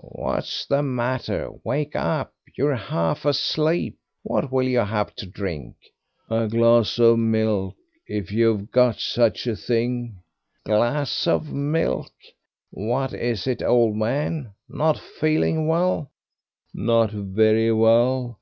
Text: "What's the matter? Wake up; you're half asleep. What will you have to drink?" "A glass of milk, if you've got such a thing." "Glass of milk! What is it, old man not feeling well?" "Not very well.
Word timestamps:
"What's 0.00 0.64
the 0.64 0.82
matter? 0.82 1.50
Wake 1.62 1.94
up; 1.94 2.32
you're 2.56 2.76
half 2.76 3.26
asleep. 3.26 3.98
What 4.22 4.50
will 4.50 4.66
you 4.66 4.78
have 4.78 5.14
to 5.16 5.26
drink?" 5.26 5.74
"A 6.30 6.48
glass 6.48 6.98
of 6.98 7.18
milk, 7.18 7.76
if 8.06 8.32
you've 8.32 8.70
got 8.70 8.98
such 9.00 9.46
a 9.46 9.54
thing." 9.54 10.22
"Glass 10.64 11.26
of 11.26 11.52
milk! 11.52 12.10
What 12.70 13.12
is 13.12 13.46
it, 13.46 13.60
old 13.62 13.96
man 13.96 14.54
not 14.66 14.98
feeling 14.98 15.66
well?" 15.68 16.10
"Not 16.72 17.10
very 17.10 17.70
well. 17.70 18.38